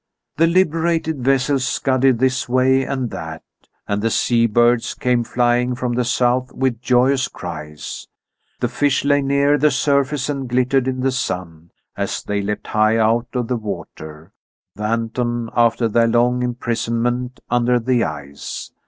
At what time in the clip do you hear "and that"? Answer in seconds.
2.83-3.43